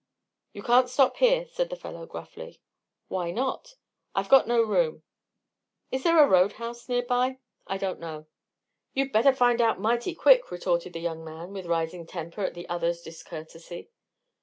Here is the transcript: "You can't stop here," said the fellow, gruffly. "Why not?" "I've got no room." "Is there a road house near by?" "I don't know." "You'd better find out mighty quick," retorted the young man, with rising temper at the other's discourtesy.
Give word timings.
"You 0.51 0.63
can't 0.63 0.89
stop 0.89 1.17
here," 1.17 1.45
said 1.47 1.69
the 1.69 1.75
fellow, 1.75 2.07
gruffly. 2.07 2.59
"Why 3.07 3.29
not?" 3.29 3.75
"I've 4.15 4.29
got 4.29 4.47
no 4.47 4.59
room." 4.63 5.03
"Is 5.91 6.01
there 6.01 6.17
a 6.17 6.27
road 6.27 6.53
house 6.53 6.89
near 6.89 7.03
by?" 7.03 7.37
"I 7.67 7.77
don't 7.77 7.99
know." 7.99 8.25
"You'd 8.95 9.11
better 9.11 9.31
find 9.31 9.61
out 9.61 9.79
mighty 9.79 10.15
quick," 10.15 10.49
retorted 10.49 10.93
the 10.93 11.01
young 11.01 11.23
man, 11.23 11.53
with 11.53 11.67
rising 11.67 12.07
temper 12.07 12.41
at 12.43 12.55
the 12.55 12.67
other's 12.67 13.03
discourtesy. 13.03 13.91